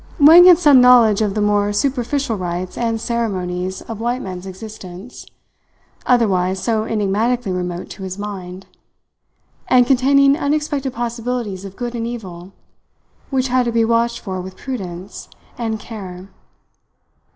[0.19, 5.27] Wang had some knowledge of the more superficial rites and ceremonies of white men's existence,
[6.07, 8.65] otherwise so enigmatically remote to his mind,
[9.67, 12.51] and containing unexpected possibilities of good and evil,
[13.29, 16.29] which had to be watched for with prudence and care.